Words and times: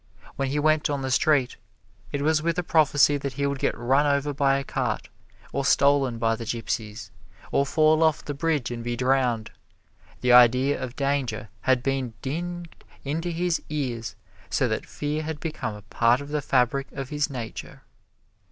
When 0.35 0.47
he 0.47 0.57
went 0.57 0.89
on 0.89 1.03
the 1.03 1.11
street 1.11 1.57
it 2.11 2.23
was 2.23 2.41
with 2.41 2.57
a 2.57 2.63
prophecy 2.63 3.17
that 3.17 3.33
he 3.33 3.45
would 3.45 3.59
get 3.59 3.77
run 3.77 4.07
over 4.07 4.33
by 4.33 4.57
a 4.57 4.63
cart, 4.63 5.09
or 5.53 5.63
stolen 5.63 6.17
by 6.17 6.35
the 6.35 6.43
gypsies, 6.43 7.11
or 7.51 7.67
fall 7.67 8.01
off 8.01 8.25
the 8.25 8.33
bridge 8.33 8.71
and 8.71 8.83
be 8.83 8.97
drowned. 8.97 9.51
The 10.21 10.33
idea 10.33 10.81
of 10.83 10.95
danger 10.95 11.49
had 11.61 11.83
been 11.83 12.15
dinged 12.23 12.83
into 13.03 13.29
his 13.29 13.61
ears 13.69 14.15
so 14.49 14.67
that 14.69 14.87
fear 14.87 15.21
had 15.21 15.39
become 15.39 15.75
a 15.75 15.83
part 15.83 16.19
of 16.19 16.29
the 16.29 16.41
fabric 16.41 16.91
of 16.93 17.09
his 17.09 17.29
nature. 17.29 17.83